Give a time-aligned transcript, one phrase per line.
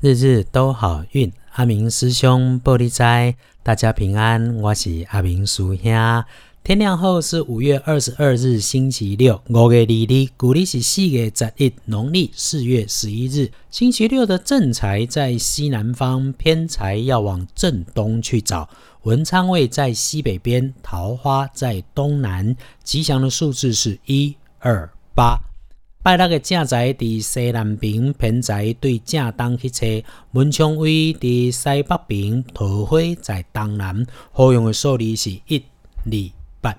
[0.00, 4.54] 日日都好运，阿明师兄玻璃斋，大家平安。
[4.58, 6.24] 我是阿明叔兄。
[6.62, 9.42] 天亮后是五月二十二日，星期六。
[9.48, 18.70] 五月二日，古历是四月十一，农历四月十一日，星期六的正财在西南方，偏财要往正东去找。
[19.02, 22.54] 文昌位在西北边，桃花在东南。
[22.84, 25.47] 吉祥的数字是一二八。
[26.08, 29.84] 拜六嘅正宅伫西南边，偏宅对正东去车。
[30.32, 34.06] 文昌位伫西北边，桃花在东南。
[34.32, 35.62] 好用的数字是一、
[36.06, 36.12] 二、
[36.62, 36.74] 八。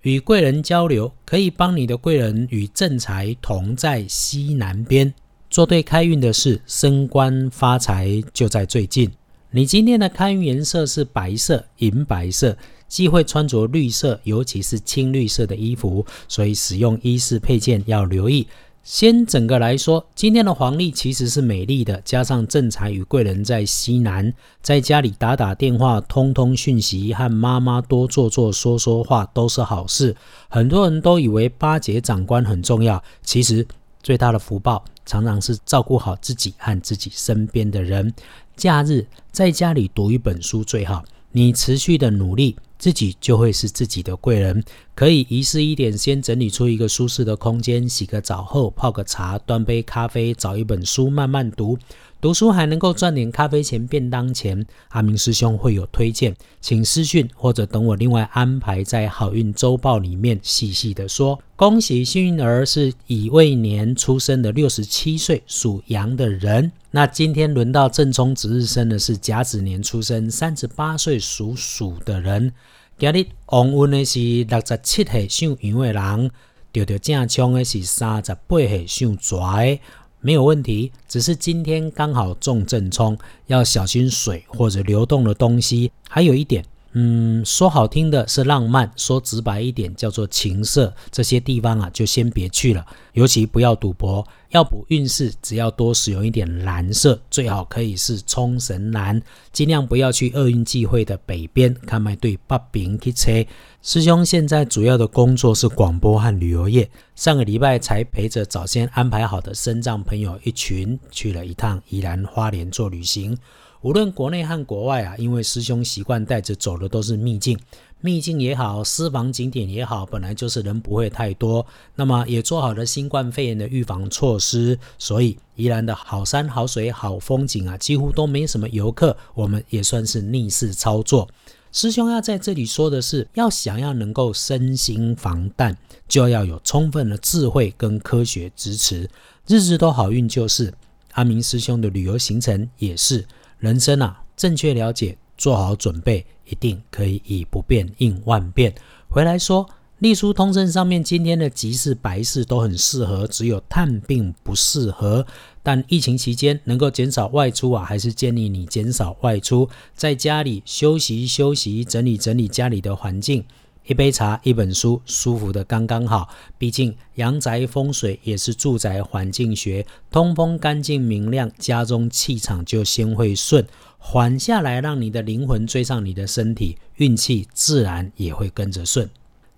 [0.00, 5.12] 与贵人交流，可以帮你的贵人与正财同在西南边。
[5.50, 9.10] 做对开运的事，升官发财就在最近。
[9.50, 12.56] 你今天的开运颜色是白色、银白色。
[12.88, 18.48] 忌讳穿着绿色，尤其是青绿色的衣服，所以使用衣饰配件要留意。
[18.82, 30.16] 先整个来说，今天的黄历其实是美丽的，加上正财与贵人在西南，在家里打打电话、通通讯息，和妈妈多做做说说话都是好事。
[30.48, 33.66] 很多人都以为巴结长官很重要，其实
[34.02, 38.12] 最大的福报常常是照顾好自己和自己身边的人。
[38.56, 42.56] 假日在家里读一本书最好，你持续的努力。
[42.80, 44.64] 自己就会是自己的贵人，
[44.94, 51.78] 可以仪式一点，先整理出一个舒适的空间，洗个澡后泡个茶，端杯咖啡，找一本书慢慢读。
[52.20, 61.40] 读书还能够赚点咖啡钱、便当钱，阿明师兄会有推荐，请私讯或者等我另外安排在好运周报里面细细的说。
[61.56, 72.52] 恭喜幸运儿是乙未年出生的六十七岁属羊的人，那今天轮到正冲值日生的是甲子年出生三十八岁属鼠的人。
[72.98, 76.30] 今日旺运的是六十七岁属羊的人，
[76.70, 79.80] 钓钓正冲的是三十八岁属蛇的。
[80.20, 85.90] 没有问题，只是今天刚好重正冲，要小心水或者流动的东西。
[86.08, 86.64] 还有一点。
[86.92, 90.92] 嗯，说好听的是浪漫，说直白一点叫做情色。
[91.12, 92.84] 这些地方啊，就先别去了。
[93.12, 99.20] 尤其不要赌博，要补运势，只要多使用一点蓝色，最好可以是冲绳蓝。
[99.52, 103.44] 尽量不要去厄运忌讳的北边，看卖对八饼去车。
[103.82, 106.88] 师兄现在主要的工作是广播和旅游业。
[107.14, 113.36] 上个礼拜才陪着早先安排好的深藏朋友一群去了一趟宜兰花莲做旅行。
[113.82, 117.58] 无论国内和国外啊，因为师兄习惯带着走的都是秘境，
[118.00, 121.66] 秘境也好，私房景点也好，本来就是人不会太多，
[121.96, 131.28] 那么也做好了新冠肺炎的预防措施，所以宜兰的好山好水好风景啊，几乎都没什么游客，我们也算是逆势操作。
[131.72, 135.76] 师兄要在这里说的是，要想要能够身心防弹，
[136.08, 139.08] 就要有充分的智慧跟科学支持，
[139.46, 140.74] 日日都好运就是
[141.12, 143.26] 阿明师兄的旅游行程也是。
[143.58, 148.74] 人生啊，正确了解，做好准备，一定可以以不变应万变。
[149.08, 149.66] 回来说，
[150.00, 155.26] 隶书通胜上面今天的吉事白事都很适合，只有探病不适合。
[155.62, 163.42] 但疫情期间能够减少外出啊，还是建议你减少外出，在家里休息休息，整理整理家里的环境。
[163.90, 166.28] 一杯茶，一本书，舒服的刚刚好。
[166.56, 173.66] 毕竟阳宅风水也是住宅环境学，通风干净明亮，家中气场就先会顺，
[173.98, 179.10] 缓下来，让你的灵魂追上你的身体，运气自然也会跟着顺。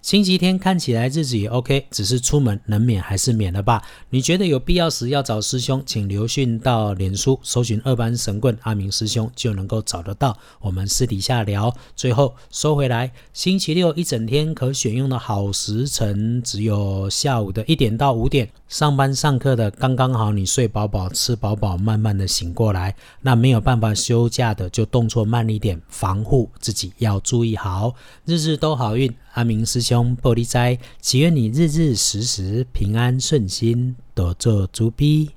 [0.03, 3.81] 星期天看起来日子也 OK，只是出门能免还是免了吧？
[4.11, 10.37] 你觉得有必要时要找师兄，请留讯到脸书搜寻二班神棍阿明师兄就能够找得到。
[10.61, 11.73] 我们私底下聊。
[11.95, 18.51] 最后收回来，星期六一整天可选用的好时辰只有下午的一点到五点。
[18.67, 22.93] 上班上课的刚刚好，你睡饱饱吃饱饱，慢慢的醒过来。
[23.21, 27.95] 那没有办法休假的，就动作慢一点，防护自己要注意好。
[28.25, 35.31] 日日都好运，阿明师兄玻璃斋，祈愿你日日时时平安顺心，多做猪逼。